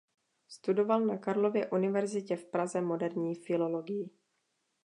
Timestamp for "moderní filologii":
2.81-4.09